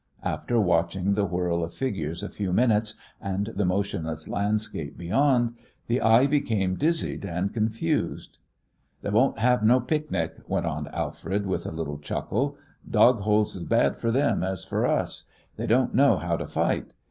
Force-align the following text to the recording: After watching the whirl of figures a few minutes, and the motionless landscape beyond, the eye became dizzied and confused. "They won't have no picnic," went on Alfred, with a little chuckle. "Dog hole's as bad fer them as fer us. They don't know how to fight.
After 0.23 0.59
watching 0.59 1.13
the 1.13 1.27
whirl 1.27 1.63
of 1.63 1.75
figures 1.75 2.23
a 2.23 2.29
few 2.29 2.51
minutes, 2.51 2.95
and 3.21 3.53
the 3.55 3.65
motionless 3.65 4.27
landscape 4.27 4.97
beyond, 4.97 5.53
the 5.85 6.01
eye 6.01 6.25
became 6.25 6.73
dizzied 6.75 7.23
and 7.23 7.53
confused. 7.53 8.39
"They 9.03 9.11
won't 9.11 9.37
have 9.37 9.61
no 9.61 9.79
picnic," 9.79 10.39
went 10.47 10.65
on 10.65 10.87
Alfred, 10.87 11.45
with 11.45 11.67
a 11.67 11.71
little 11.71 11.99
chuckle. 11.99 12.57
"Dog 12.89 13.19
hole's 13.19 13.55
as 13.55 13.65
bad 13.65 13.95
fer 13.95 14.09
them 14.09 14.41
as 14.41 14.63
fer 14.65 14.87
us. 14.87 15.25
They 15.55 15.67
don't 15.67 15.93
know 15.93 16.17
how 16.17 16.35
to 16.35 16.47
fight. 16.47 16.95